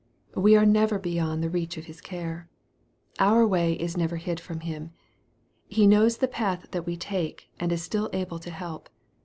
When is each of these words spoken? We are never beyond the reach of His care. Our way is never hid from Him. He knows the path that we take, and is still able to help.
We 0.33 0.55
are 0.57 0.65
never 0.65 0.97
beyond 0.97 1.43
the 1.43 1.49
reach 1.51 1.77
of 1.77 1.85
His 1.85 2.01
care. 2.01 2.49
Our 3.19 3.45
way 3.45 3.73
is 3.73 3.95
never 3.95 4.15
hid 4.15 4.39
from 4.39 4.61
Him. 4.61 4.93
He 5.67 5.85
knows 5.85 6.17
the 6.17 6.27
path 6.27 6.69
that 6.71 6.87
we 6.87 6.97
take, 6.97 7.51
and 7.59 7.71
is 7.71 7.83
still 7.83 8.09
able 8.11 8.39
to 8.39 8.49
help. 8.49 8.89